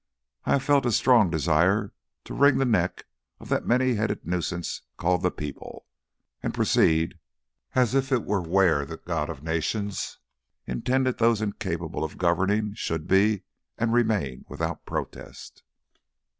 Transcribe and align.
I 0.45 0.53
have 0.53 0.63
felt 0.63 0.87
a 0.87 0.91
strong 0.91 1.29
desire 1.29 1.93
to 2.23 2.33
wring 2.33 2.57
the 2.57 2.65
neck 2.65 3.05
of 3.39 3.49
that 3.49 3.67
many 3.67 3.93
headed 3.93 4.25
nuisance 4.25 4.81
called 4.97 5.21
'the 5.21 5.29
people,' 5.29 5.85
and 6.41 6.55
proceed 6.55 7.19
as 7.75 7.93
if 7.93 8.11
it 8.11 8.25
were 8.25 8.41
where 8.41 8.83
the 8.83 8.97
God 8.97 9.29
of 9.29 9.43
nations 9.43 10.17
intended 10.65 11.19
those 11.19 11.39
incapable 11.39 12.03
of 12.03 12.17
governing 12.17 12.73
should 12.73 13.07
be 13.07 13.43
and 13.77 13.93
remain 13.93 14.43
without 14.49 14.87
protest." 14.87 15.61